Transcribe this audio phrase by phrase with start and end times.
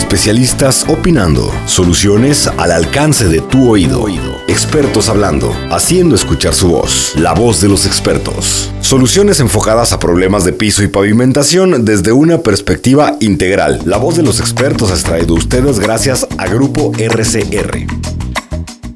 [0.00, 1.52] Especialistas opinando.
[1.66, 4.06] Soluciones al alcance de tu oído.
[4.48, 5.52] Expertos hablando.
[5.70, 7.14] Haciendo escuchar su voz.
[7.16, 8.72] La voz de los expertos.
[8.80, 13.82] Soluciones enfocadas a problemas de piso y pavimentación desde una perspectiva integral.
[13.84, 17.86] La voz de los expertos es traído a ustedes gracias a Grupo RCR.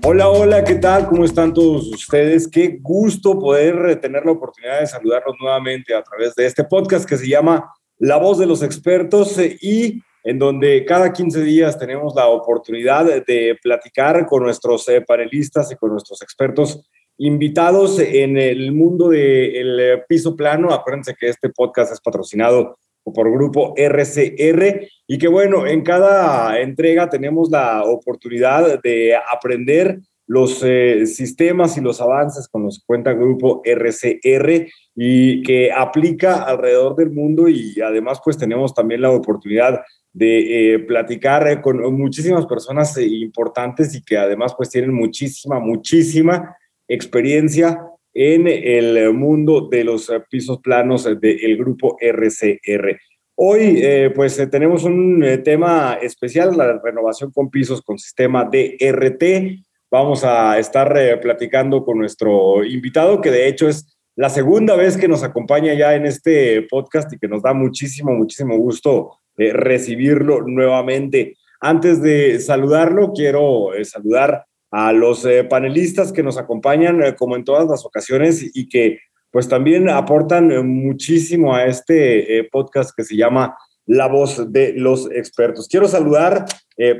[0.02, 1.06] Hola, hola, ¿qué tal?
[1.06, 2.48] ¿Cómo están todos ustedes?
[2.48, 7.18] Qué gusto poder tener la oportunidad de saludarlos nuevamente a través de este podcast que
[7.18, 12.28] se llama La voz de los expertos y en donde cada 15 días tenemos la
[12.28, 16.82] oportunidad de platicar con nuestros eh, panelistas y con nuestros expertos
[17.18, 20.72] invitados en el mundo del piso plano.
[20.72, 27.08] Acuérdense que este podcast es patrocinado por Grupo RCR y que bueno, en cada entrega
[27.10, 33.12] tenemos la oportunidad de aprender los eh, sistemas y los avances con los que cuenta
[33.12, 39.82] Grupo RCR y que aplica alrededor del mundo y además pues tenemos también la oportunidad
[40.14, 45.58] de eh, platicar eh, con muchísimas personas eh, importantes y que además pues tienen muchísima,
[45.58, 47.80] muchísima experiencia
[48.14, 52.96] en el mundo de los pisos planos del grupo RCR.
[53.34, 53.82] Hoy
[54.14, 59.64] pues tenemos un tema especial, la renovación con pisos con sistema DRT.
[59.90, 65.08] Vamos a estar platicando con nuestro invitado, que de hecho es la segunda vez que
[65.08, 70.42] nos acompaña ya en este podcast y que nos da muchísimo, muchísimo gusto eh, recibirlo
[70.42, 71.36] nuevamente.
[71.60, 77.44] Antes de saludarlo, quiero eh, saludar a los eh, panelistas que nos acompañan como en
[77.44, 78.98] todas las ocasiones y que
[79.30, 85.66] pues también aportan muchísimo a este podcast que se llama La voz de los expertos.
[85.66, 86.44] Quiero saludar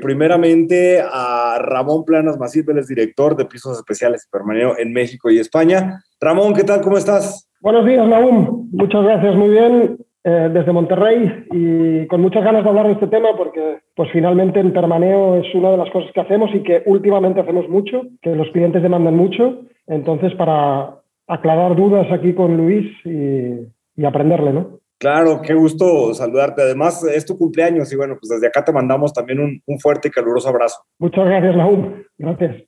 [0.01, 6.03] primeramente a Ramón Planas Masip, director de pisos especiales y permanente en México y España.
[6.19, 6.81] Ramón, ¿qué tal?
[6.81, 7.49] ¿Cómo estás?
[7.61, 8.67] Buenos días, Naum.
[8.73, 9.97] Muchas gracias, muy bien.
[10.27, 14.59] Eh, desde Monterrey y con muchas ganas de hablar de este tema porque pues finalmente
[14.59, 18.31] en Permaneo es una de las cosas que hacemos y que últimamente hacemos mucho, que
[18.31, 19.61] los clientes demandan mucho.
[19.85, 20.95] Entonces, para
[21.27, 24.79] aclarar dudas aquí con Luis y, y aprenderle, ¿no?
[24.97, 26.63] Claro, qué gusto saludarte.
[26.63, 30.07] Además, es tu cumpleaños y bueno, pues desde acá te mandamos también un, un fuerte
[30.07, 30.79] y caluroso abrazo.
[30.97, 32.03] Muchas gracias, Raúl.
[32.17, 32.63] Gracias.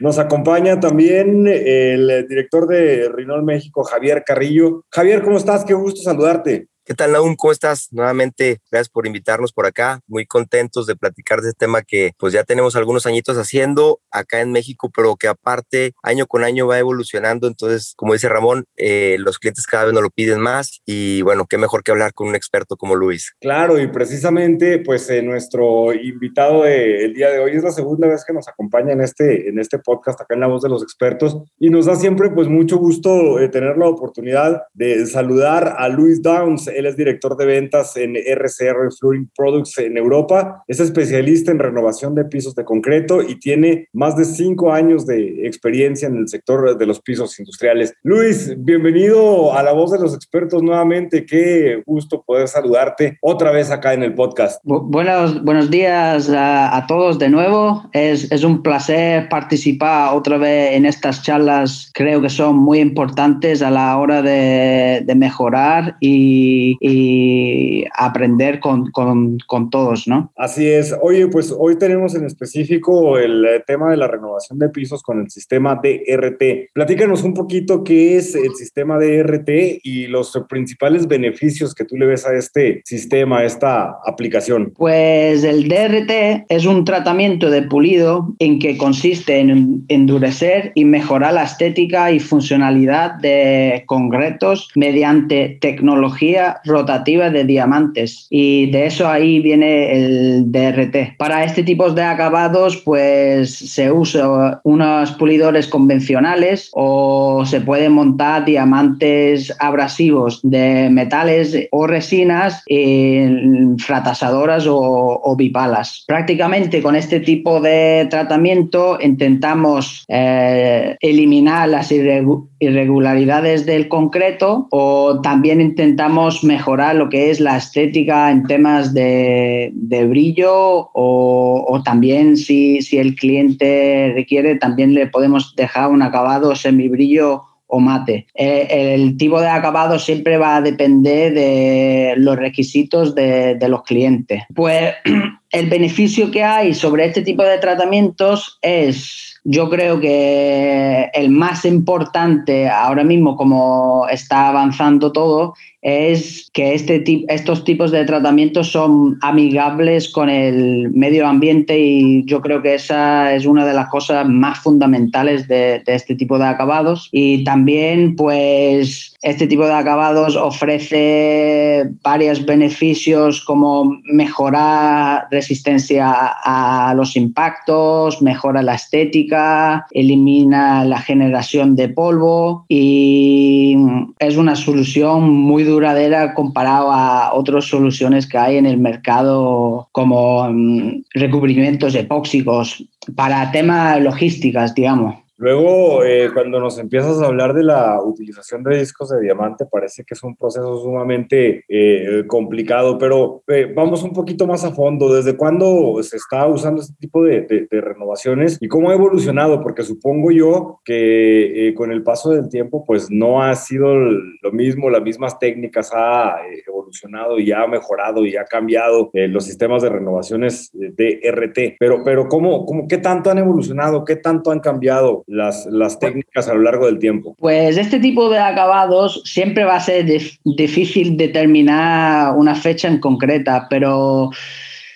[0.00, 4.82] Nos acompaña también el director de Rinol México, Javier Carrillo.
[4.90, 5.64] Javier, ¿cómo estás?
[5.64, 6.66] Qué gusto saludarte.
[6.86, 7.34] ¿Qué tal, Naum?
[7.34, 7.88] ¿Cómo estás?
[7.90, 9.98] Nuevamente, gracias por invitarnos por acá.
[10.06, 14.40] Muy contentos de platicar de este tema que pues ya tenemos algunos añitos haciendo acá
[14.40, 17.48] en México, pero que aparte año con año va evolucionando.
[17.48, 21.46] Entonces, como dice Ramón, eh, los clientes cada vez nos lo piden más y bueno,
[21.50, 23.34] qué mejor que hablar con un experto como Luis.
[23.40, 28.24] Claro, y precisamente pues eh, nuestro invitado del día de hoy es la segunda vez
[28.24, 31.36] que nos acompaña en este, en este podcast acá en La Voz de los Expertos
[31.58, 36.22] y nos da siempre pues mucho gusto eh, tener la oportunidad de saludar a Luis
[36.22, 40.62] Downs él es director de ventas en RCR Flooring Products en Europa.
[40.68, 45.46] Es especialista en renovación de pisos de concreto y tiene más de cinco años de
[45.46, 47.94] experiencia en el sector de los pisos industriales.
[48.02, 51.24] Luis, bienvenido a la voz de los expertos nuevamente.
[51.24, 54.60] Qué gusto poder saludarte otra vez acá en el podcast.
[54.64, 57.88] Buenos, buenos días a, todos de nuevo.
[57.92, 61.90] Es, es un placer participar otra vez en estas charlas.
[61.94, 68.90] Creo que son muy importantes a la hora de, de mejorar y y, aprender con,
[68.90, 70.32] con, con, todos, ¿no?
[70.36, 70.94] Así es.
[71.02, 75.20] Oye, pues hoy tenemos en específico el eh, tema de la renovación de pisos con
[75.20, 76.72] el sistema DRT.
[76.72, 82.06] Platícanos un poquito qué es el sistema DRT y los principales beneficios que tú le
[82.06, 84.72] ves a este sistema, a esta aplicación.
[84.76, 91.34] Pues el DRT es un tratamiento de pulido en que consiste en endurecer y mejorar
[91.34, 99.40] la estética y funcionalidad de concretos mediante tecnología rotativa de diamantes y de eso ahí
[99.40, 101.16] viene el DRT.
[101.18, 108.44] Para este tipo de acabados pues se usa unos pulidores convencionales o se pueden montar
[108.44, 116.04] diamantes abrasivos de metales o resinas en fratasadoras o, bipalas.
[116.06, 125.60] Prácticamente con este tipo de tratamiento intentamos eh, eliminar las irregularidades del concreto o también
[125.60, 129.72] intentamos mejorar lo que es la estética en temas de,
[130.08, 137.42] brillo o, también si, si, el cliente requiere, también le podemos dejar un acabado semibrillo
[137.68, 138.26] o mate.
[138.34, 143.82] Eh, el tipo de acabado siempre va a depender de los requisitos de, de los
[143.82, 144.42] clientes.
[144.54, 144.94] Pues
[145.50, 151.64] el beneficio que hay sobre este tipo de tratamientos es, yo creo que el más
[151.64, 155.54] importante ahora mismo, como está avanzando todo,
[155.86, 162.40] es que este estos tipos de tratamientos son amigables con el medio ambiente y yo
[162.40, 167.08] creo que esa es una de las cosas más fundamentales de, este tipo de acabados.
[167.12, 176.12] Y también, pues, este tipo de acabados ofrece varios beneficios como mejorar resistencia
[176.44, 183.76] a los impactos, mejora la estética, elimina la generación de polvo y
[184.18, 190.48] es una solución muy duradera comparado a otras soluciones que hay en el mercado como
[190.50, 192.84] mm, recubrimientos epóxicos
[193.14, 195.25] para temas logísticas, digamos.
[195.38, 200.02] Luego, eh, cuando nos empiezas a hablar de la utilización de discos de diamante, parece
[200.02, 205.12] que es un proceso sumamente eh, complicado, pero eh, vamos un poquito más a fondo.
[205.12, 209.60] ¿Desde cuándo se está usando este tipo de, renovaciones y cómo ha evolucionado?
[209.60, 214.88] Porque supongo yo que con el paso del tiempo, pues no ha sido lo mismo,
[214.88, 216.36] las mismas técnicas ha
[216.66, 221.76] evolucionado y ha mejorado y ha cambiado los sistemas de renovaciones de RT.
[221.78, 224.04] Pero, pero ¿cómo, cómo, ¿qué tanto han evolucionado?
[224.04, 225.25] ¿Qué tanto han cambiado?
[225.26, 227.36] Las, las técnicas a lo largo del tiempo?
[227.38, 230.06] Pues este tipo de acabados siempre va a ser
[230.44, 234.30] difícil determinar una fecha en concreta, pero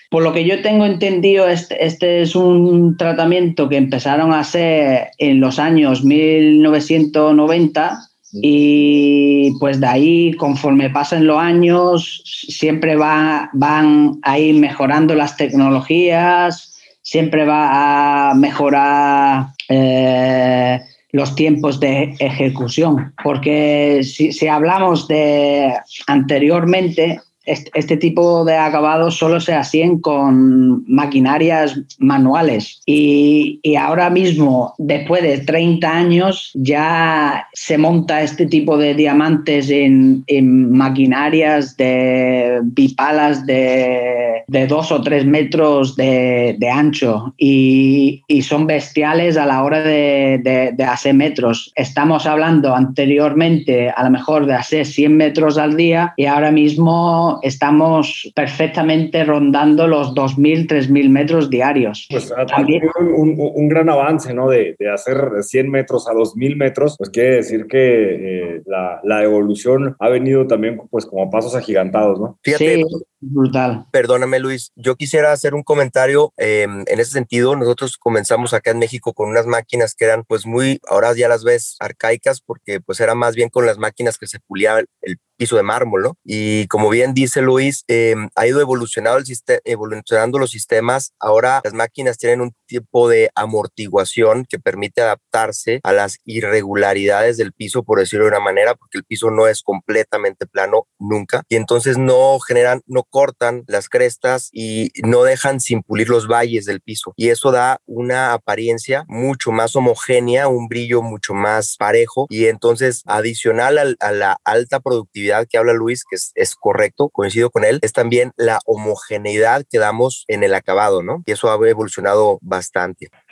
[0.09, 5.07] por lo que yo tengo entendido, este, este, es un tratamiento que empezaron a hacer
[5.17, 7.99] en los años 1990
[8.33, 15.35] y pues de ahí, conforme pasan los años, siempre va, van a ir mejorando las
[15.37, 20.81] tecnologías, siempre va a mejorar eh,
[21.11, 25.73] los tiempos de ejecución, porque si, si hablamos de
[26.07, 35.23] anteriormente, este, tipo de acabados solo se hacían con maquinarias manuales y, ahora mismo, después
[35.23, 40.23] de 30 años, ya se monta este tipo de diamantes en,
[40.71, 49.45] maquinarias de bipalas de, de dos o tres metros de, ancho y, son bestiales a
[49.45, 50.39] la hora de,
[50.73, 51.71] de hacer metros.
[51.75, 57.30] Estamos hablando anteriormente a lo mejor de hacer 100 metros al día y ahora mismo
[57.41, 62.07] estamos perfectamente rondando los 2.000, 3.000 metros diarios.
[62.09, 64.49] Pues También, un, un, gran avance, ¿no?
[64.49, 69.23] De, de, hacer 100 metros a 2.000 metros, pues quiere decir que eh, la, la,
[69.23, 72.39] evolución ha venido también pues como pasos agigantados, ¿no?
[72.43, 72.83] Fíjate, sí,
[73.21, 73.85] brutal.
[73.91, 77.55] Perdóname, Luis, yo quisiera hacer un comentario em, en ese sentido.
[77.55, 81.43] Nosotros comenzamos acá en México con unas máquinas que eran pues muy, ahora ya las
[81.43, 85.55] ves arcaicas porque pues era más bien con las máquinas que se pulía el piso
[85.55, 86.17] de mármol, ¿no?
[86.23, 91.13] Y como bien dice Luis, em, ha ido evolucionando, el evolucionando los sistemas.
[91.19, 97.51] Ahora las máquinas tienen un tipo de amortiguación que permite adaptarse a las irregularidades del
[97.51, 101.43] piso, por decirlo de una manera, porque el piso no es completamente plano nunca.
[101.49, 106.65] Y entonces no generan, no cortan las crestas y no dejan sin pulir los valles
[106.65, 107.13] del piso.
[107.17, 112.27] Y eso da una apariencia mucho más homogénea, un brillo mucho más parejo.
[112.29, 117.65] Y entonces, adicional a la alta productividad, que habla Luis, que es, correcto, coincido con
[117.65, 121.21] él, es también la homogeneidad que damos en el acabado, ¿no?
[121.25, 122.60] Y eso ha evolucionado bastante.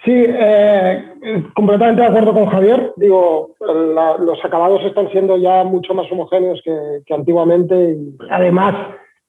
[0.04, 1.14] Sí, eh,
[1.54, 2.94] completamente de acuerdo con Javier.
[2.96, 8.76] Digo, los acabados están siendo ya mucho más homogéneos que, que antiguamente y además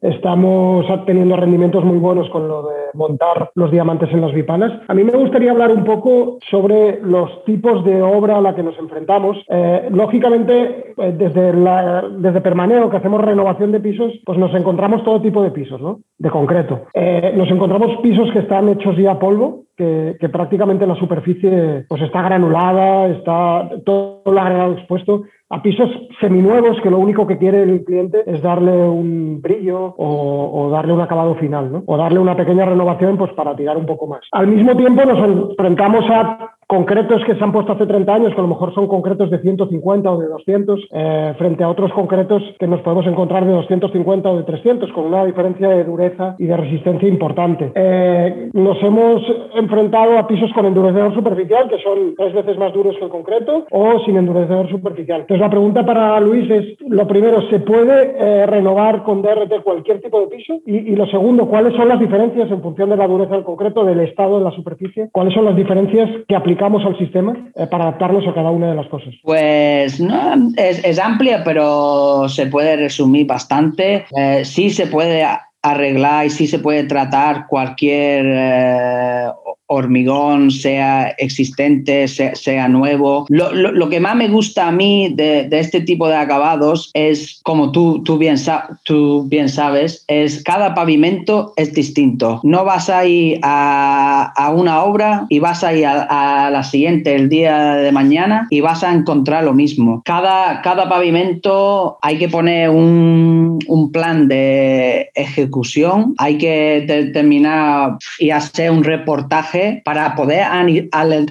[0.00, 4.80] Estamos teniendo rendimientos muy buenos con lo de montar los diamantes en las bipanas.
[4.88, 8.62] A mí me gustaría hablar un poco sobre los tipos de obra a la que
[8.62, 9.36] nos enfrentamos.
[9.48, 15.04] Eh, lógicamente, eh, desde, la, desde Permaneo, que hacemos renovación de pisos, pues nos encontramos
[15.04, 16.00] todo tipo de pisos, ¿no?
[16.18, 16.86] De concreto.
[16.94, 21.84] Eh, nos encontramos pisos que están hechos ya a polvo, que, que, prácticamente la superficie
[21.88, 25.90] pues está granulada, está todo el agregado expuesto a pisos
[26.20, 31.00] seminuevos que lo único que quiere el cliente es darle un brillo o, darle un
[31.00, 31.82] acabado final, ¿no?
[31.86, 34.20] O darle una pequeña renovación pues para tirar un poco más.
[34.30, 38.38] Al mismo tiempo nos enfrentamos a concretos que se han puesto hace 30 años, que
[38.38, 42.44] a lo mejor son concretos de 150 o de 200, eh, frente a otros concretos
[42.60, 46.46] que nos podemos encontrar de 250 o de 300, con una diferencia de dureza y
[46.46, 47.72] de resistencia importante.
[47.74, 49.20] Eh, nos hemos
[49.56, 53.66] enfrentado a pisos con endurecedor superficial, que son tres veces más duros que el concreto,
[53.72, 55.22] o sin endurecedor superficial.
[55.22, 60.00] Entonces, la pregunta para Luis es, lo primero, ¿se puede eh, renovar con DRT cualquier
[60.00, 60.60] tipo de piso?
[60.64, 63.84] Y, y lo segundo, ¿cuáles son las diferencias en función de la dureza del concreto,
[63.84, 65.08] del estado de la superficie?
[65.10, 68.76] ¿Cuáles son las diferencias que aplicamos al sistema eh, para adaptarnos a cada una de
[68.76, 69.14] las cosas?
[69.22, 74.06] Pues no, es, amplia, pero se puede resumir bastante.
[74.16, 75.26] Eh, sí se puede
[75.62, 79.26] arreglar y sí se puede tratar cualquier eh,
[79.70, 83.26] hormigón, sea existente, sea, nuevo.
[83.28, 88.02] Lo, que más me gusta a mí de, este tipo de acabados es, como tú,
[88.02, 88.36] tú, bien
[88.84, 92.40] tú bien sabes, es cada pavimento es distinto.
[92.42, 97.28] No vas a ir a, una obra y vas a ir a, la siguiente el
[97.28, 100.02] día de mañana y vas a encontrar lo mismo.
[100.04, 108.30] Cada, cada pavimento hay que poner un, un plan de ejecución, hay que determinar y
[108.30, 110.44] hacer un reportaje para poder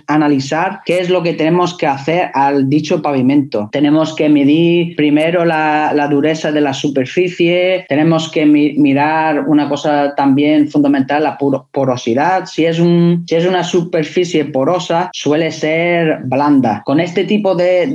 [0.08, 3.70] analizar qué es lo que tenemos que hacer al dicho pavimento.
[3.72, 10.70] Tenemos que medir primero la, dureza de la superficie, tenemos que mirar una cosa también
[10.70, 11.38] fundamental, la
[11.72, 12.46] porosidad.
[12.46, 16.82] Si es, un, si es una superficie porosa, suele ser blanda.
[16.86, 17.88] Con este tipo de,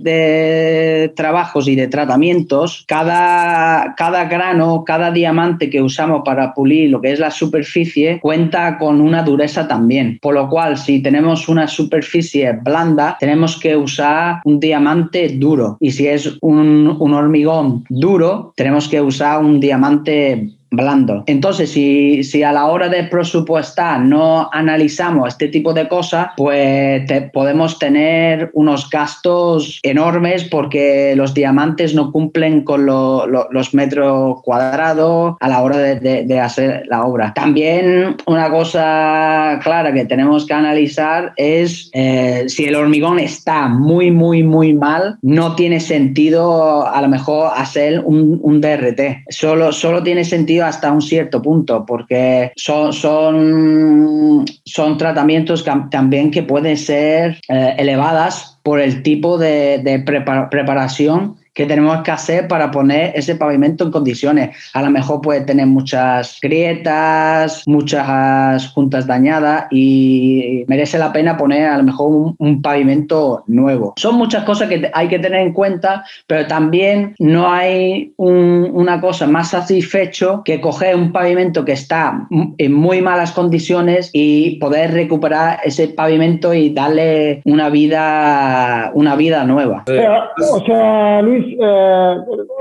[0.00, 7.00] de, trabajos y de tratamientos, cada, cada grano, cada diamante que usamos para pulir lo
[7.00, 10.18] que es la superficie, cuenta con una dureza también.
[10.20, 15.76] Por lo cual, si tenemos una superficie blanda, tenemos que usar un diamante duro.
[15.80, 21.22] Y si es un, hormigón duro, tenemos que usar un diamante blando.
[21.26, 27.02] Entonces, si, si, a la hora de presupuestar no analizamos este tipo de cosas, pues
[27.32, 35.48] podemos tener unos gastos enormes porque los diamantes no cumplen con los metros cuadrados a
[35.48, 37.32] la hora de, hacer la obra.
[37.34, 44.10] También una cosa clara que tenemos que analizar es eh, si el hormigón está muy,
[44.10, 49.24] muy, muy mal, no tiene sentido a lo mejor hacer un, un DRT.
[49.28, 56.42] Solo, solo tiene sentido hasta un cierto punto, porque son, son, son tratamientos también que
[56.42, 62.70] pueden ser eh, elevadas por el tipo de, de preparación que tenemos que hacer para
[62.70, 64.56] poner ese pavimento en condiciones.
[64.72, 71.66] A lo mejor puede tener muchas grietas, muchas juntas dañadas y merece la pena poner
[71.66, 73.94] a lo mejor un, pavimento nuevo.
[73.96, 79.26] Son muchas cosas que hay que tener en cuenta, pero también no hay una cosa
[79.26, 82.28] más satisfecho que coger un pavimento que está
[82.58, 89.44] en muy malas condiciones y poder recuperar ese pavimento y darle una vida, una vida
[89.44, 89.84] nueva.
[89.86, 92.16] o sea Luis, eh,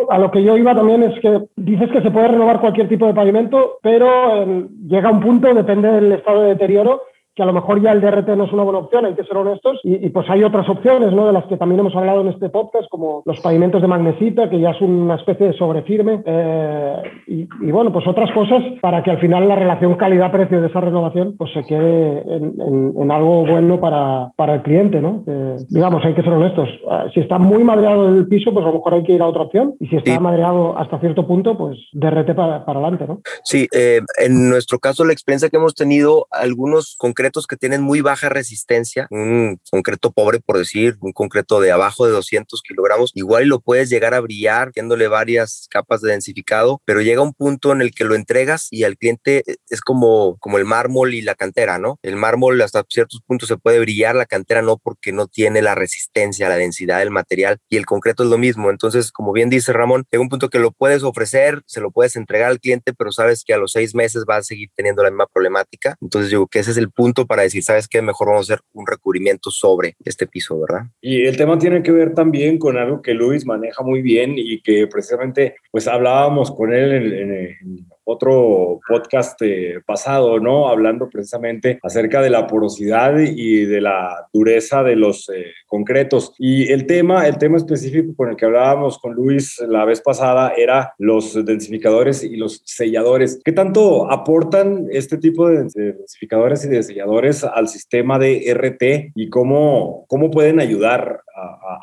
[0.09, 3.05] a lo que yo iba también es que dices que se puede renovar cualquier tipo
[3.05, 7.01] de pavimento, pero eh, llega un punto, depende del estado de deterioro,
[7.35, 9.38] que a lo mejor ya el DRT no es una buena opción, hay que ser
[9.38, 11.27] honestos, y, pues hay otras opciones, ¿no?
[11.27, 14.59] De las que también hemos hablado en este podcast, como los pavimentos de magnesita, que
[14.59, 19.19] ya es una especie de sobrefirme, eh, y, bueno, pues otras cosas para que al
[19.19, 24.55] final la relación calidad-precio de esa renovación pues se quede en, algo bueno para, para,
[24.55, 25.24] el cliente, ¿no?
[25.69, 26.69] digamos, hay que ser honestos.
[26.89, 29.27] Ah, si está muy madreado el piso, pues a lo mejor hay que ir a
[29.27, 33.21] otra opción, y si está madreado hasta cierto punto, pues DRT para, para adelante, ¿no?
[33.43, 38.01] Sí, eh, en nuestro caso la experiencia que hemos tenido, algunos concretos que tienen muy
[38.01, 43.48] baja resistencia, un concreto pobre por decir, un concreto de abajo de 200 kilogramos, igual
[43.48, 47.81] lo puedes llegar a brillar, dándole varias capas de densificado, pero llega un punto en
[47.81, 51.35] el que lo entregas y al cliente eh, es como, como el mármol y la
[51.35, 52.00] cantera, ¿no?
[52.03, 55.75] El mármol hasta ciertos puntos se puede brillar, la cantera no porque no tiene la
[55.75, 58.69] resistencia, la densidad del material y el concreto es lo mismo.
[58.69, 62.15] Entonces, como bien dice Ramón, llega un punto que lo puedes ofrecer, se lo puedes
[62.15, 65.09] entregar al cliente, pero sabes que a los seis meses va a seguir teniendo la
[65.09, 65.95] misma problemática.
[66.01, 68.01] Entonces, digo que ese es el punto para decir, ¿sabes qué?
[68.01, 70.88] Mejor vamos a hacer un recubrimiento sobre este piso, ¿verdad?
[71.01, 74.61] Y el tema tiene que ver también con algo que Luis maneja muy bien y
[74.61, 80.67] que precisamente pues hablábamos con él en, en, otro podcast eh, pasado, ¿no?
[80.67, 86.34] Hablando precisamente acerca de la porosidad y de la dureza de los eh, concretos.
[86.38, 90.53] Y el tema, el tema específico con el que hablábamos con Luis la vez pasada
[90.58, 93.39] era los densificadores y los selladores.
[93.43, 99.29] ¿Qué tanto aportan este tipo de densificadores y de selladores al sistema de RT y
[99.29, 101.22] cómo, cómo pueden ayudar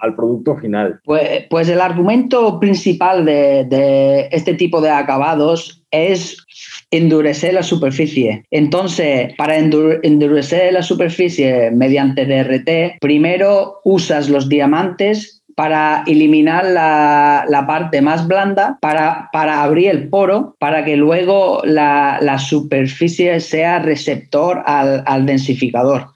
[0.01, 1.01] al producto final?
[1.05, 6.37] Pues, pues, el argumento principal de, de este tipo de acabados es
[6.90, 8.45] endurecer la superficie.
[8.50, 18.00] Entonces, para endurecer la superficie mediante DRT, primero usas los diamantes para eliminar la, parte
[18.00, 25.02] más blanda, para, para, abrir el poro, para que luego la, superficie sea receptor al,
[25.04, 26.11] al densificador.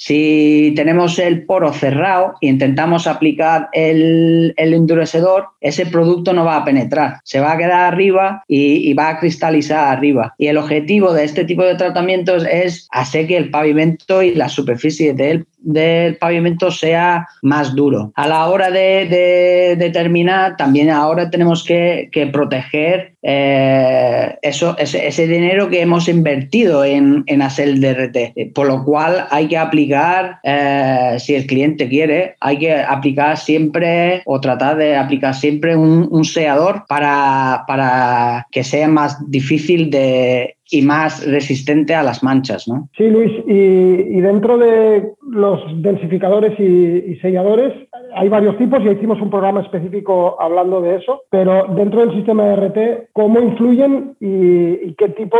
[0.00, 6.64] Si tenemos el poro cerrado e intentamos aplicar el, endurecedor, ese producto no va a
[6.64, 10.36] penetrar, se va a quedar arriba y, va a cristalizar arriba.
[10.38, 14.48] Y el objetivo de este tipo de tratamientos es hacer que el pavimento y la
[14.48, 18.12] superficie de él del pavimento sea más duro.
[18.14, 25.80] A la hora de, determinar, también ahora tenemos que, proteger eh, eso, ese, dinero que
[25.80, 28.52] hemos invertido en, hacer el DRT.
[28.54, 34.22] Por lo cual hay que aplicar, eh, si el cliente quiere, hay que aplicar siempre
[34.26, 40.56] o tratar de aplicar siempre un, un seador para, para que sea más difícil de
[40.70, 42.88] y más resistente a las manchas, ¿no?
[42.96, 47.72] Sí, Luis, y, dentro de los densificadores y, selladores
[48.14, 52.44] hay varios tipos y hicimos un programa específico hablando de eso, pero dentro del sistema
[52.44, 55.38] de RT, ¿cómo influyen y, qué tipo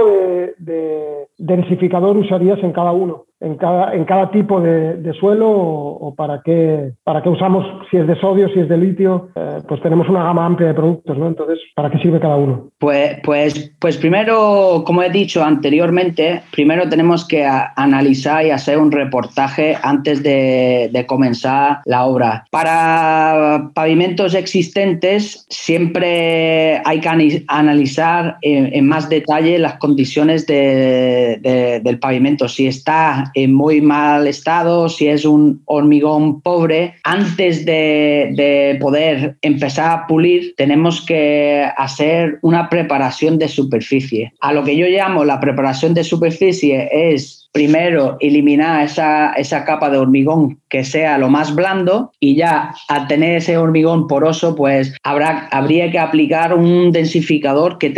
[0.59, 3.25] de densificador usarías en cada uno?
[3.41, 8.07] en cada, en cada tipo de, suelo o, para, qué, para qué usamos, si es
[8.07, 11.29] de sodio, si es de litio, eh, pues tenemos una gama amplia de productos, ¿no?
[11.29, 12.71] Entonces, ¿para qué sirve cada uno?
[12.79, 18.91] Pues, pues, pues primero, como he dicho anteriormente, primero tenemos que analizar y hacer un
[18.91, 22.45] reportaje antes de, de comenzar la obra.
[22.51, 32.49] Para pavimentos existentes, siempre hay que analizar en, más detalle las condiciones de, del pavimento.
[32.49, 39.91] Si está en muy mal estado, si es un hormigón pobre, antes de, poder empezar
[39.91, 44.33] a pulir, tenemos que hacer una preparación de superficie.
[44.41, 49.91] A lo que yo llamo la preparación de superficie es primero eliminar esa, esa, capa
[49.91, 54.95] de hormigón que sea lo más blando y ya al tener ese hormigón poroso, pues
[55.03, 57.93] habrá, habría que aplicar un densificador que,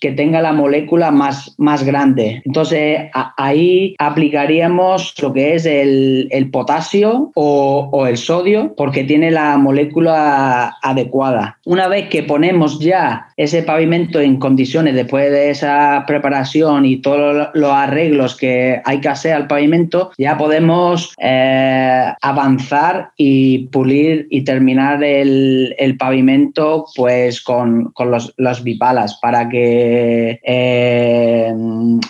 [0.00, 2.42] que tenga la molécula más, más grande.
[2.44, 9.30] Entonces ahí aplicaríamos lo que es el, el potasio o, o, el sodio porque tiene
[9.30, 11.58] la molécula adecuada.
[11.64, 17.48] Una vez que ponemos ya ese pavimento en condiciones después de esa preparación y todos
[17.54, 24.42] los arreglos que hay que hacer al pavimento, ya podemos eh, avanzar y pulir y
[24.42, 27.92] terminar el, pavimento pues con,
[28.36, 31.54] los, bipalas para que eh,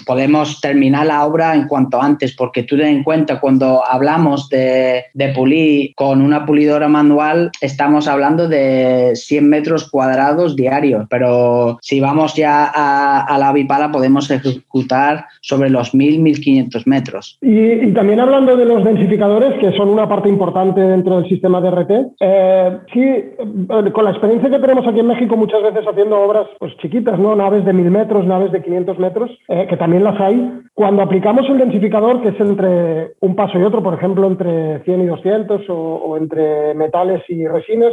[0.05, 5.05] podemos terminar la obra en cuanto antes, porque tú ten en cuenta cuando hablamos de,
[5.35, 12.35] pulir con una pulidora manual, estamos hablando de 100 metros cuadrados diarios, pero si vamos
[12.35, 17.38] ya a, a la bipala podemos ejecutar sobre los 1000, 1500 metros.
[17.40, 21.71] Y, también hablando de los densificadores, que son una parte importante dentro del sistema de
[21.71, 26.21] RT, eh, sí, eh, con la experiencia que tenemos aquí en México muchas veces haciendo
[26.21, 27.36] obras pues, chiquitas, ¿no?
[27.36, 31.49] naves de 1000 metros, naves de 500 metros, eh, que también las hay, cuando aplicamos
[31.49, 35.62] el densificador, que es entre un paso y otro, por ejemplo, entre 100 y 200
[35.69, 37.93] o, entre metales y resinas,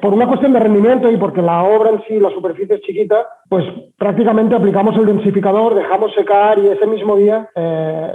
[0.00, 3.26] por una cuestión de rendimiento y porque la obra en sí, la superficie es chiquita,
[3.48, 3.64] pues
[3.96, 7.48] prácticamente aplicamos el densificador, dejamos secar y ese mismo día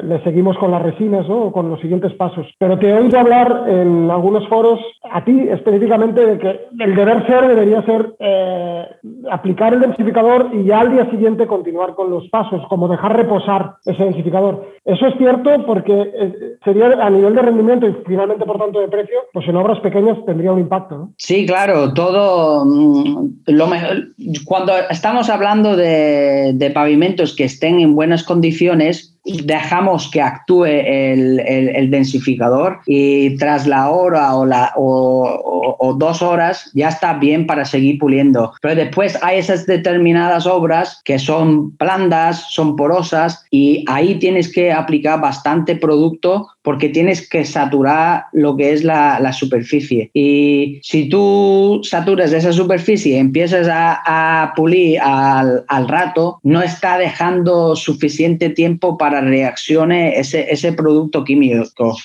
[0.03, 1.45] le seguimos con las resinas ¿no?
[1.45, 2.47] o con los siguientes pasos.
[2.57, 7.25] Pero te he oído hablar en algunos foros, a ti específicamente, de que el deber
[7.27, 8.85] ser debería ser eh,
[9.31, 13.75] aplicar el densificador y ya al día siguiente continuar con los pasos, como dejar reposar
[13.85, 14.73] ese densificador.
[14.85, 16.33] Eso es cierto porque eh,
[16.63, 20.17] sería a nivel de rendimiento y finalmente, por tanto, de precio, pues en obras pequeñas
[20.25, 21.09] tendría un impacto.
[21.17, 24.07] Sí, claro, todo mm, lo mejor.
[24.45, 31.89] Cuando estamos hablando de, de pavimentos que estén en buenas condiciones, dejamos que actúe el,
[31.89, 37.99] densificador y tras la hora o, la, o, dos horas ya está bien para seguir
[37.99, 38.53] puliendo.
[38.61, 44.71] Pero después hay esas determinadas obras que son blandas, son porosas y ahí tienes que
[44.71, 50.11] aplicar bastante producto porque tienes que saturar lo que es la, superficie.
[50.13, 56.97] Y si tú saturas esa superficie y empiezas a, pulir al, al rato, no está
[56.97, 61.43] dejando suficiente tiempo para reaccione ese, ese producto químico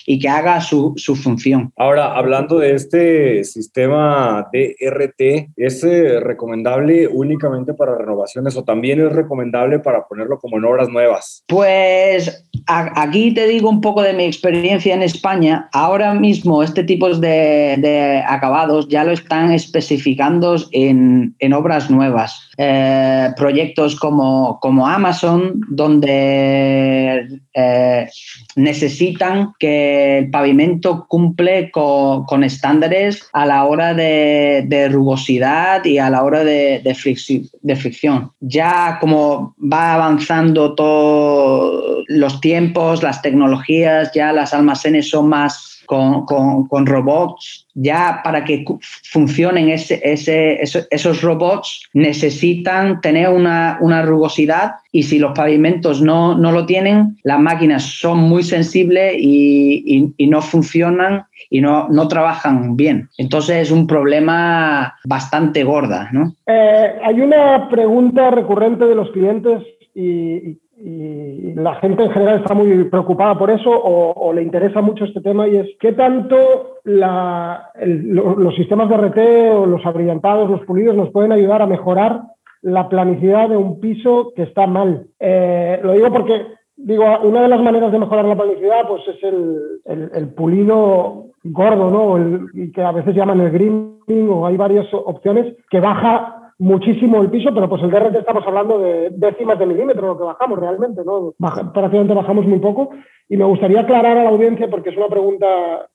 [0.07, 1.73] y que haga su, su función.
[1.77, 9.13] Ahora, hablando de este sistema DRT, ¿es eh, recomendable únicamente para renovaciones o también es
[9.13, 11.45] recomendable para ponerlo como en obras nuevas?
[11.47, 15.69] Pues aquí te digo un poco de mi experiencia en España.
[15.73, 22.49] Ahora mismo este tipo de, de acabados ya lo están especificando en, en obras nuevas.
[22.61, 26.98] Eh, proyectos como, como Amazon, donde
[27.55, 28.09] eh,
[28.57, 36.23] necesitan que el pavimento cumple con, estándares a la hora de, rugosidad y a la
[36.23, 38.33] hora de, de, fricción.
[38.41, 46.27] Ya como va avanzando todos los tiempos, las tecnologías, ya las almacenes son más con,
[46.69, 47.67] con, robots.
[47.75, 48.65] Ya para que
[49.11, 56.37] funcionen ese, ese, esos, robots necesitan tener una, una, rugosidad y si los pavimentos no,
[56.37, 62.07] no, lo tienen, las máquinas son muy sensibles y, y, no funcionan y no, no,
[62.07, 63.09] trabajan bien.
[63.17, 66.11] Entonces es un problema bastante gorda.
[66.13, 66.35] ¿no?
[66.47, 69.63] Eh, hay una pregunta recurrente de los clientes
[69.95, 75.05] y, y la gente en general está muy preocupada por eso o, le interesa mucho
[75.05, 76.37] este tema y es qué tanto
[76.85, 79.19] los sistemas de RT
[79.57, 82.23] o los abrillantados, los pulidos nos pueden ayudar a mejorar
[82.63, 85.07] la planicidad de un piso que está mal.
[85.19, 89.23] Eh, lo digo porque digo, una de las maneras de mejorar la planicidad pues es
[89.25, 92.49] el, pulido gordo, ¿no?
[92.55, 97.31] y que a veces llaman el greening o hay varias opciones que baja muchísimo el
[97.31, 101.03] piso, pero pues el DRT estamos hablando de décimas de milímetro lo que bajamos realmente,
[101.05, 101.35] ¿no?
[101.73, 102.91] prácticamente bajamos muy poco.
[103.29, 105.47] Y me gustaría aclarar a la audiencia, porque es una pregunta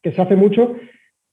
[0.01, 0.75] que se hace mucho,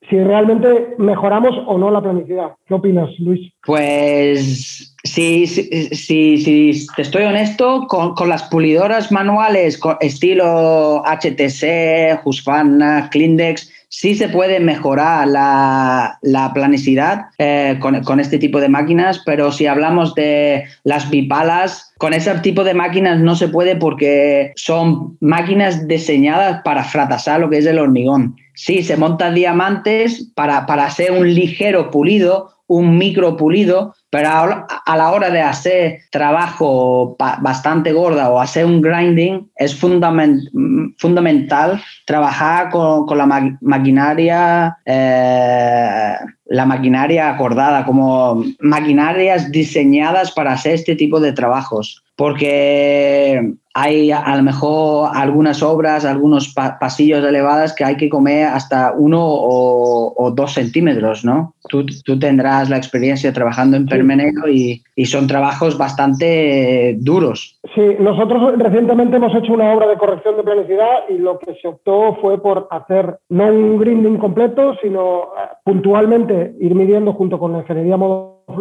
[0.09, 2.53] si realmente mejoramos o no la planicidad.
[2.67, 3.53] ¿Qué opinas, Luis?
[3.67, 13.71] Pues sí, sí, te estoy honesto, con, con las pulidoras manuales estilo HTC, Husqvarna, Clindex,
[13.91, 19.67] sí se puede mejorar la, la planicidad eh, con, este tipo de máquinas, pero si
[19.67, 25.89] hablamos de las bipalas, con ese tipo de máquinas no se puede porque son máquinas
[25.89, 28.37] diseñadas para fracasar lo que es el hormigón.
[28.55, 34.97] Sí, se montan diamantes para, para hacer un ligero pulido, un micro pulido, pero a
[34.97, 43.19] la hora de hacer trabajo bastante gorda o hacer un grinding, es fundamental trabajar con,
[43.19, 43.27] la
[43.61, 52.05] maquinaria, eh, la maquinaria acordada, como maquinarias diseñadas para hacer este tipo de trabajos.
[52.21, 58.93] Porque hay a lo mejor algunas obras, algunos pasillos elevados que hay que comer hasta
[58.95, 61.55] uno o, dos centímetros, ¿no?
[61.71, 67.59] Tú, tú, tendrás la experiencia trabajando en permeneo y, y, son trabajos bastante duros.
[67.75, 71.69] Sí, nosotros recientemente hemos hecho una obra de corrección de planicidad y lo que se
[71.69, 77.53] optó fue por hacer no un grinding completo, sino eh, puntualmente ir midiendo junto con
[77.53, 77.97] la ingeniería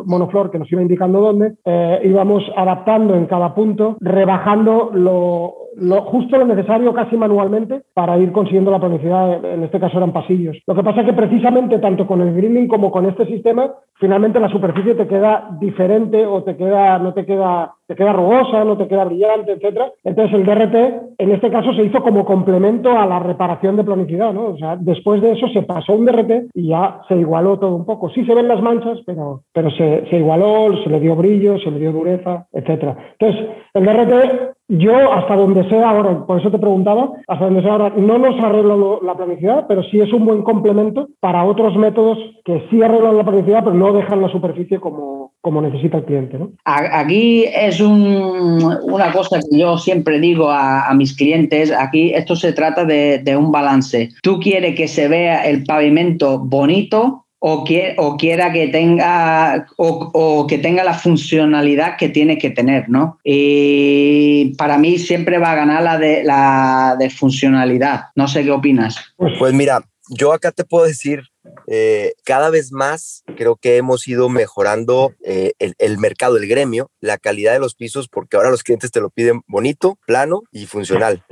[0.05, 6.01] monoflor que nos iba indicando dónde, eh, íbamos adaptando en cada punto, rebajando lo, lo,
[6.03, 10.57] justo lo necesario casi manualmente para ir consiguiendo la planicidad, en este caso eran pasillos.
[10.67, 14.39] Lo que pasa es que precisamente tanto con el greening como con este sistema, finalmente
[14.39, 18.77] la superficie te queda diferente o te queda, no te queda, te queda rugosa, no
[18.77, 19.91] te queda brillante, etcétera.
[20.03, 20.75] Entonces el DRT
[21.17, 24.47] en este caso se hizo como complemento a la reparación de planicidad, ¿no?
[24.47, 27.85] O sea, después de eso se pasó un DRT y ya se igualó todo un
[27.85, 28.09] poco.
[28.09, 31.71] Sí se ven las manchas, pero, pero se, se igualó, se le dio brillo, se
[31.71, 32.97] le dio dureza, etcétera.
[33.17, 37.71] Entonces, el DRT yo, hasta donde sea ahora, por eso te preguntaba, hasta donde sea
[37.71, 42.19] ahora, no nos arreglo la planicidad, pero sí es un buen complemento para otros métodos
[42.45, 46.37] que sí arreglan la planicidad, pero no dejan la superficie como, como necesita el cliente.
[46.37, 46.51] ¿no?
[46.65, 52.85] Aquí es una cosa que yo siempre digo a, mis clientes, aquí esto se trata
[52.85, 54.09] de un balance.
[54.21, 57.65] Tú quieres que se vea el pavimento bonito, o,
[57.97, 63.19] o quiera que tenga o, que tenga la funcionalidad que tiene que tener, ¿no?
[63.23, 68.05] Y para mí siempre va a ganar la de la de funcionalidad.
[68.15, 68.97] No sé qué opinas.
[69.39, 71.23] Pues mira, yo acá te puedo decir
[71.67, 77.17] eh, cada vez más creo que hemos ido mejorando eh, el, mercado, el gremio, la
[77.17, 81.23] calidad de los pisos, porque ahora los clientes te lo piden bonito, plano y funcional.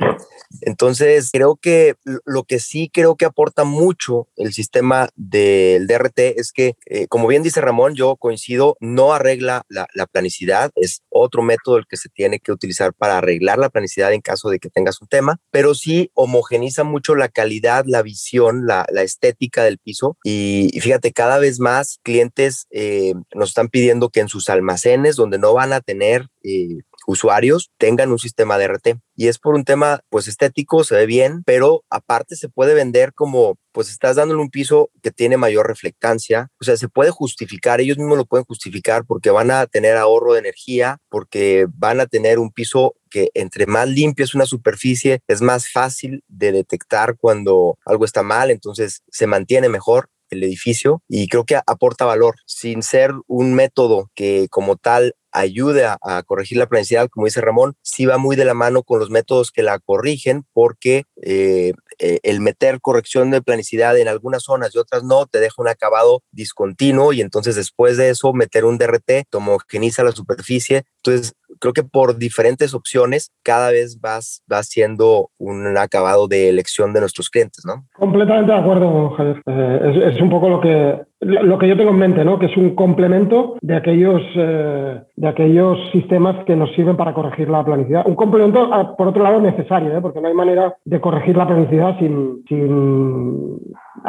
[0.61, 6.51] Entonces, creo que lo que sí creo que aporta mucho el sistema del DRT es
[6.51, 11.77] que, eh, como bien dice Ramón, yo coincido, no arregla la, planicidad, es otro método
[11.77, 15.01] el que se tiene que utilizar para arreglar la planicidad en caso de que tengas
[15.01, 20.17] un tema, pero sí homogeniza mucho la calidad, la visión, la, estética del piso.
[20.23, 25.37] Y, fíjate, cada vez más clientes eh, nos están pidiendo que en sus almacenes, donde
[25.37, 28.87] no van a tener eh, usuarios tengan un sistema de RT.
[29.15, 33.13] Y es por un tema, pues estético, se ve bien, pero aparte se puede vender
[33.13, 36.51] como, pues estás dándole un piso que tiene mayor reflectancia.
[36.61, 40.33] O sea, se puede justificar, ellos mismos lo pueden justificar porque van a tener ahorro
[40.33, 45.21] de energía, porque van a tener un piso que entre más limpia es una superficie,
[45.27, 51.01] es más fácil de detectar cuando algo está mal, entonces se mantiene mejor el edificio
[51.07, 56.57] y creo que aporta valor sin ser un método que como tal ayude a, corregir
[56.57, 59.61] la planicidad, como dice Ramón, sí va muy de la mano con los métodos que
[59.61, 65.03] la corrigen, porque eh, eh, el meter corrección de planicidad en algunas zonas y otras
[65.03, 70.03] no, te deja un acabado discontinuo y entonces después de eso meter un DRT homogeniza
[70.03, 70.83] la superficie.
[71.03, 76.93] Entonces, creo que por diferentes opciones cada vez vas, va siendo un acabado de elección
[76.93, 77.85] de nuestros clientes, ¿no?
[77.93, 79.41] Completamente de acuerdo, Javier.
[79.45, 82.37] Eh, es, un poco lo que, lo que yo tengo en mente, ¿no?
[82.37, 87.49] Que es un complemento de aquellos, eh, de aquellos sistemas que nos sirven para corregir
[87.49, 88.05] la planicidad.
[88.05, 90.01] Un complemento, ah, por otro lado, necesario, ¿eh?
[90.01, 93.59] porque no hay manera de corregir la planicidad sin, sin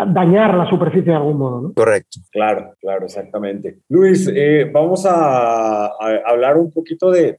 [0.06, 1.60] dañar la superficie de algún modo.
[1.62, 1.72] ¿no?
[1.72, 2.20] Correcto.
[2.30, 3.78] Claro, claro, exactamente.
[3.88, 5.86] Luis, eh, vamos a,
[6.26, 7.36] hablar un poquito de,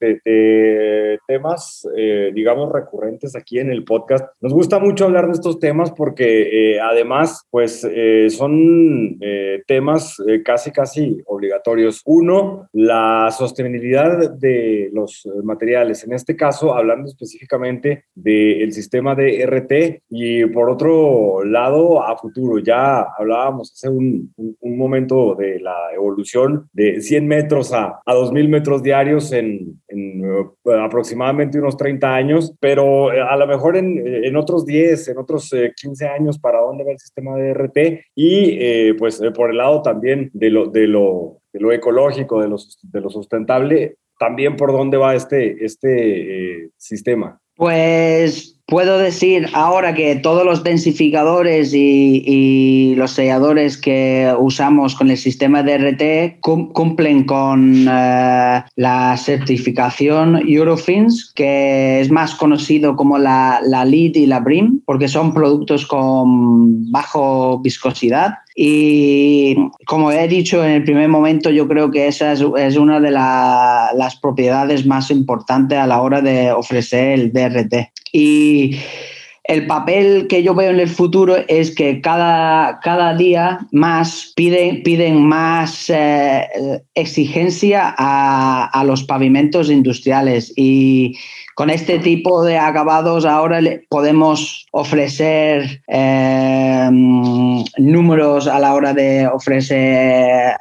[1.27, 4.25] temas, eh, digamos, recurrentes aquí en el podcast.
[4.41, 7.87] Nos gusta mucho hablar de estos temas porque eh, además, pues,
[8.29, 9.19] son
[9.65, 12.01] temas casi, casi obligatorios.
[12.05, 16.03] Uno, la sostenibilidad de los materiales.
[16.03, 22.59] En este caso, hablando específicamente del sistema de RT y por otro lado, a futuro
[22.59, 28.81] ya hablábamos hace un, momento de la evolución de 100 metros a, a 2.000 metros
[28.81, 30.45] diarios en, eh,
[30.81, 36.05] aproximadamente unos 30 años, pero eh, a lo mejor en, otros 10, en otros 15
[36.05, 37.77] eh, años, para dónde va el sistema de RT
[38.15, 42.57] y pues por el lado también de lo, de lo, de lo ecológico, de lo,
[42.83, 47.39] de lo sustentable, también por dónde va este, este sistema.
[47.55, 55.17] Pues Puedo decir ahora que todos los densificadores y, los selladores que usamos con el
[55.17, 63.87] sistema DRT cumplen con eh, la certificación Eurofins, que es más conocido como la, la
[63.87, 70.83] y la BRIM, porque son productos con bajo viscosidad y como he dicho en el
[70.83, 76.01] primer momento, yo creo que esa es, una de las propiedades más importantes a la
[76.01, 77.93] hora de ofrecer el DRT.
[78.11, 78.75] Y
[79.45, 84.83] el papel que yo veo en el futuro es que cada, cada día más piden,
[84.83, 86.45] piden más eh,
[86.95, 91.15] exigencia a, a, los pavimentos industriales y
[91.59, 96.89] con este tipo de acabados ahora podemos ofrecer eh,
[97.77, 100.55] números a la hora de ofrecer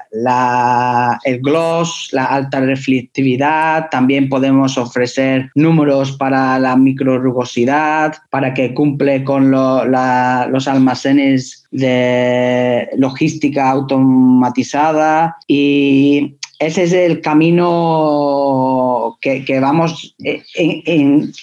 [1.25, 9.23] el gloss, la alta reflectividad, también podemos ofrecer números para la microrugosidad, para que cumple
[9.23, 15.37] con los almacenes de logística automatizada.
[15.47, 20.43] Y ese es el camino que, vamos, eh,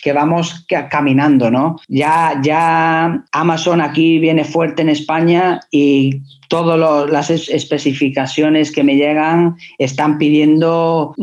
[0.03, 1.77] que vamos caminando, ¿no?
[1.87, 9.55] Ya, ya Amazon aquí viene fuerte en España y todas las especificaciones que me llegan
[9.77, 11.13] están pidiendo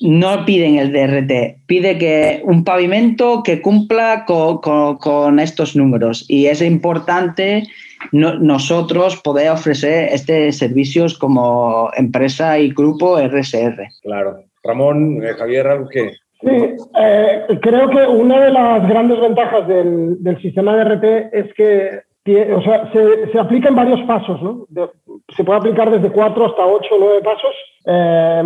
[0.00, 6.60] no piden el DRT, pide que un pavimento que cumpla con, estos números y es
[6.60, 7.66] importante
[8.12, 13.88] nosotros poder ofrecer este servicios como empresa y grupo RSR.
[14.02, 14.44] Claro.
[14.62, 16.12] Ramón, eh, Javier, algo que...
[16.40, 22.02] Sí, eh, creo que una de las grandes ventajas del, sistema de RT es que
[22.54, 24.66] o sea, se, aplica en varios pasos, ¿no?
[25.36, 27.54] se puede aplicar desde cuatro hasta ocho o nueve pasos
[27.86, 28.42] eh,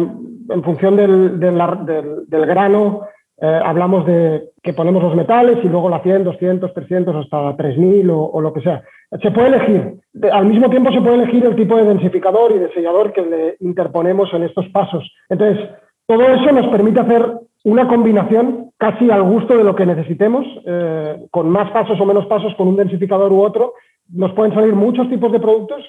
[0.51, 3.03] en función del, del, grano.
[3.41, 8.25] Hablamos de que ponemos los metales y luego la 100, 200, 300 hasta 3000 o,
[8.25, 8.83] o lo que sea.
[9.23, 9.95] Se puede elegir.
[10.33, 13.57] Al mismo tiempo se puede elegir el tipo de densificador y de sellador que le
[13.61, 15.09] interponemos en estos pasos.
[15.29, 15.69] Entonces,
[16.07, 17.23] todo eso nos permite hacer
[17.65, 22.27] una combinación casi al gusto de lo que necesitemos, eh, con más pasos o menos
[22.27, 23.75] pasos, con un densificador u otro.
[24.09, 25.85] Nos pueden salir muchos tipos de productos,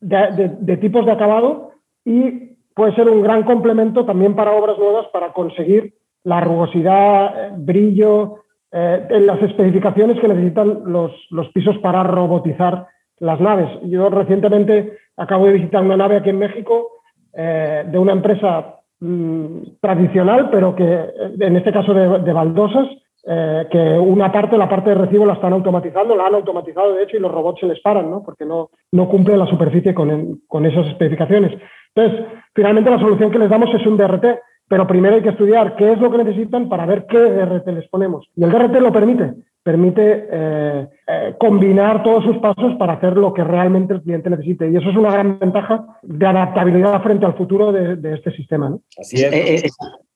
[0.00, 1.70] de, tipos de acabado,
[2.04, 5.94] y puede ser un gran complemento también para obras nuevas para conseguir
[6.26, 8.40] la rugosidad, brillo,
[8.72, 12.88] eh, las especificaciones que necesitan los, los, pisos para robotizar
[13.20, 13.68] las naves.
[13.84, 16.88] Yo recientemente acabo de visitar una nave aquí en México
[17.32, 20.98] eh, de una empresa mm, tradicional, pero que
[21.38, 22.88] en este caso de, baldosas,
[23.24, 27.04] eh, que una parte, la parte de recibo la están automatizando, la han automatizado de
[27.04, 28.24] hecho y los robots se les paran, ¿no?
[28.24, 31.56] porque no, no cumple la superficie con, con esas especificaciones.
[31.94, 34.24] Entonces, finalmente la solución que les damos es un DRT
[34.68, 37.88] pero primero hay que estudiar qué es lo que necesitan para ver qué DRT les
[37.88, 38.26] ponemos.
[38.36, 43.32] Y el DRT lo permite, permite eh, eh, combinar todos sus pasos para hacer lo
[43.32, 44.70] que realmente el cliente necesite.
[44.70, 48.76] Y eso es una gran ventaja de adaptabilidad frente al futuro de, este sistema.
[48.98, 49.32] Así es.
[49.32, 49.68] Eh,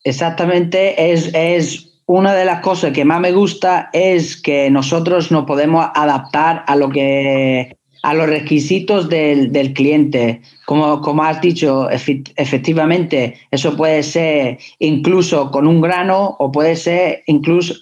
[0.04, 5.44] exactamente, es, es una de las cosas que más me gusta es que nosotros nos
[5.44, 10.40] podemos adaptar a lo que a los requisitos del, del cliente.
[10.66, 17.22] Como, como, has dicho, efectivamente, eso puede ser incluso con un grano o puede ser
[17.26, 17.74] incluso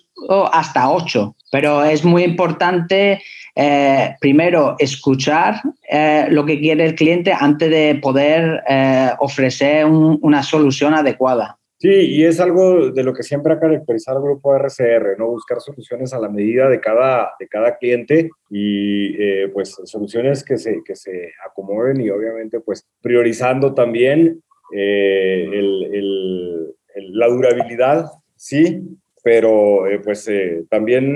[0.52, 1.34] hasta ocho.
[1.50, 3.22] Pero es muy importante,
[3.54, 10.42] eh, primero, escuchar eh, lo que quiere el cliente antes de poder eh, ofrecer una
[10.42, 11.57] solución adecuada.
[11.80, 15.28] Sí, y es algo de lo que siempre ha caracterizado el grupo RCR, ¿no?
[15.28, 20.58] Buscar soluciones a la medida de cada, de cada cliente y eh, pues soluciones que
[20.58, 24.42] se, que se acomoden y obviamente pues priorizando también
[24.74, 26.74] eh, el,
[27.12, 28.82] la durabilidad, sí,
[29.22, 30.28] pero eh, pues
[30.68, 31.14] también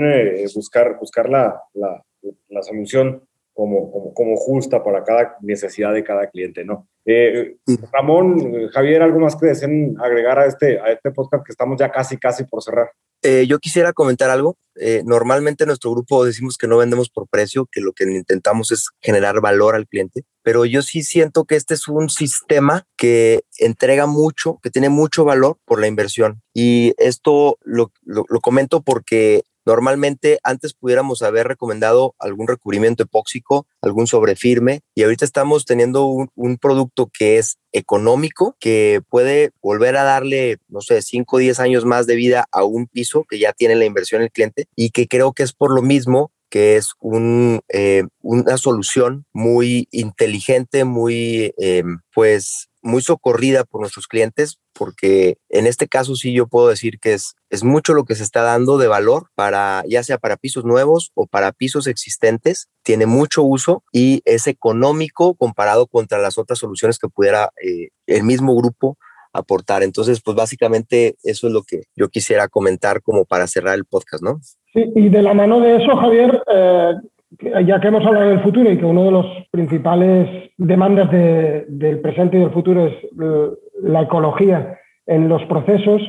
[0.55, 2.01] buscar, buscar la, la,
[2.47, 3.21] la solución
[3.53, 6.87] como, como, como, justa para cada necesidad de cada cliente, ¿no?
[7.05, 7.57] Eh,
[7.91, 11.91] Ramón, Javier, ¿algo más que deseen agregar a este, a este podcast que estamos ya
[11.91, 12.91] casi, casi por cerrar?
[13.23, 14.57] Eh, yo quisiera comentar algo.
[14.75, 18.71] Eh, normalmente en nuestro grupo decimos que no vendemos por precio, que lo que intentamos
[18.71, 23.43] es generar valor al cliente, pero yo sí siento que este es un sistema que
[23.59, 26.41] entrega mucho, que tiene mucho valor por la inversión.
[26.53, 33.65] Y esto lo, lo, lo comento porque Normalmente antes pudiéramos haber recomendado algún recubrimiento epóxico,
[33.81, 40.03] algún sobrefirme, y ahorita estamos teniendo un, producto que es económico, que puede volver a
[40.03, 43.53] darle, no sé, 5 o 10 años más de vida a un piso que ya
[43.53, 46.91] tiene la inversión el cliente y que creo que es por lo mismo que es
[47.69, 55.65] eh, una solución muy inteligente, muy, eh, pues, muy socorrida por nuestros clientes, porque en
[55.65, 58.77] este caso sí yo puedo decir que es, es mucho lo que se está dando
[58.77, 63.83] de valor para, ya sea para pisos nuevos o para pisos existentes, tiene mucho uso
[63.91, 68.97] y es económico comparado contra las otras soluciones que pudiera eh, el mismo grupo
[69.33, 69.81] aportar.
[69.83, 74.23] Entonces, pues básicamente eso es lo que yo quisiera comentar como para cerrar el podcast,
[74.23, 74.39] ¿no?
[74.73, 76.93] Sí, y de la mano de eso, Javier, eh,
[77.39, 82.37] ya que hemos hablado del futuro y que uno de los principales demandas del presente
[82.37, 83.49] y del futuro es eh,
[83.81, 86.01] la ecología en los procesos,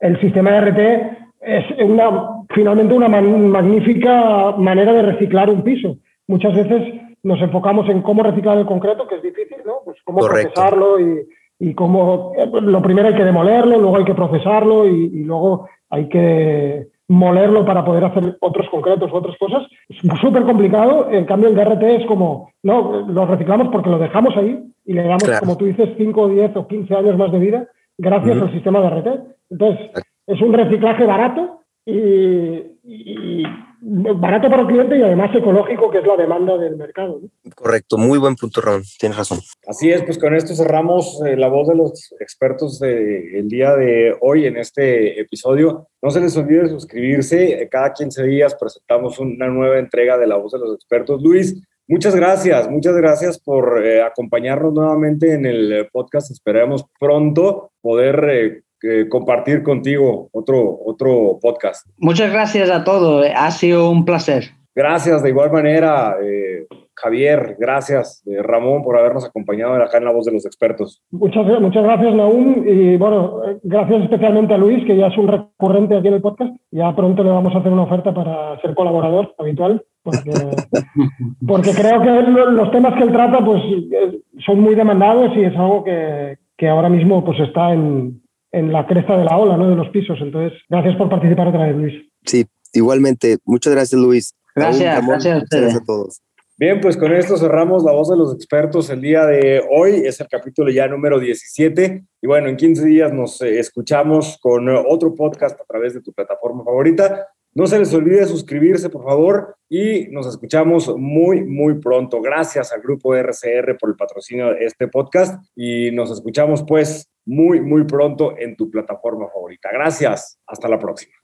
[0.00, 5.96] el sistema de RT es una, finalmente una magnífica manera de reciclar un piso.
[6.26, 9.78] Muchas veces nos enfocamos en cómo reciclar el concreto, que es difícil, ¿no?
[9.84, 11.26] Pues cómo procesarlo y,
[11.58, 12.32] y, cómo...
[12.36, 17.64] Eh, lo primero hay que demolerlo, luego hay que procesarlo y luego hay que molerlo
[17.64, 19.66] para poder hacer otros concretos, otras cosas.
[19.88, 21.08] Es súper complicado.
[21.10, 25.02] En cambio, el DRT es como, no, lo reciclamos porque lo dejamos ahí y le
[25.02, 28.80] damos, como tú dices, 5, 10 o 15 años más de vida gracias al sistema
[28.80, 29.06] DRT.
[29.50, 29.90] Entonces,
[30.26, 33.42] es un reciclaje barato y,
[33.80, 37.20] barato para el cliente y además ecológico, que es la demanda del mercado.
[37.54, 39.38] Correcto, muy buen punto, Ron, tienes razón.
[39.66, 44.16] Así es, pues con esto cerramos eh, la voz de los expertos del día de
[44.20, 45.88] hoy en este episodio.
[46.02, 50.52] No se les olvide suscribirse, cada 15 días presentamos una nueva entrega de la voz
[50.52, 51.22] de los expertos.
[51.22, 51.54] Luis,
[51.90, 56.30] Muchas gracias, muchas gracias por eh, acompañarnos nuevamente en el podcast.
[56.30, 58.62] Esperamos pronto poder eh,
[59.08, 61.86] compartir contigo otro, otro podcast.
[61.96, 64.58] Muchas gracias a todos, ha sido un placer.
[64.78, 70.12] Gracias, de igual manera, eh, Javier, gracias, eh, Ramón, por habernos acompañado acá en La
[70.12, 71.02] Voz de los Expertos.
[71.10, 75.96] Muchas, muchas gracias, Naum, y bueno, gracias especialmente a Luis, que ya es un recurrente
[75.96, 76.54] aquí en el podcast.
[76.70, 80.30] Ya pronto le vamos a hacer una oferta para ser colaborador habitual, porque,
[81.46, 85.56] porque creo que los temas que él trata pues, eh, son muy demandados y es
[85.56, 89.68] algo que, que ahora mismo pues, está en, en la cresta de la ola, ¿no?
[89.68, 90.18] De los pisos.
[90.20, 91.94] Entonces, gracias por participar otra vez, Luis.
[92.24, 93.38] Sí, igualmente.
[93.44, 94.34] Muchas gracias, Luis.
[94.54, 96.20] Gracias, gracias, gracias a todos.
[96.56, 100.02] Bien, pues con esto cerramos la voz de los expertos el día de hoy.
[100.04, 102.04] Es el capítulo ya número 17.
[102.20, 106.12] Y bueno, en 15 días nos eh, escuchamos con otro podcast a través de tu
[106.12, 107.28] plataforma favorita.
[107.58, 112.22] No se les olvide suscribirse, por favor, y nos escuchamos muy, muy pronto.
[112.22, 117.60] Gracias al grupo RCR por el patrocinio de este podcast y nos escuchamos pues muy,
[117.60, 119.70] muy pronto en tu plataforma favorita.
[119.72, 120.38] Gracias.
[120.46, 121.14] Hasta la próxima.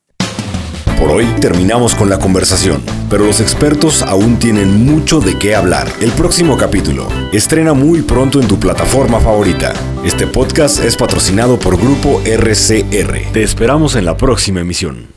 [0.98, 5.86] Por hoy terminamos con la conversación, pero los expertos aún tienen mucho de qué hablar.
[6.00, 9.72] El próximo capítulo estrena muy pronto en tu plataforma favorita.
[10.04, 13.32] Este podcast es patrocinado por Grupo RCR.
[13.32, 15.14] Te esperamos en la próxima emisión.